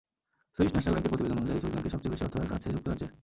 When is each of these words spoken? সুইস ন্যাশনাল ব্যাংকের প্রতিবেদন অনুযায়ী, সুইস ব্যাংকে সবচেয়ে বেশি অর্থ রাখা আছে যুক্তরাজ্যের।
সুইস 0.55 0.71
ন্যাশনাল 0.75 0.93
ব্যাংকের 0.95 1.11
প্রতিবেদন 1.13 1.37
অনুযায়ী, 1.39 1.59
সুইস 1.61 1.73
ব্যাংকে 1.73 1.93
সবচেয়ে 1.93 2.11
বেশি 2.13 2.23
অর্থ 2.25 2.35
রাখা 2.41 2.55
আছে 2.57 2.67
যুক্তরাজ্যের। 2.75 3.11